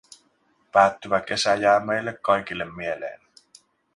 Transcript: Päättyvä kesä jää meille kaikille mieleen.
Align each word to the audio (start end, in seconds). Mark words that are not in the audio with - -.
Päättyvä 0.71 1.21
kesä 1.21 1.55
jää 1.55 1.79
meille 1.79 2.17
kaikille 2.21 2.65
mieleen. 2.65 3.21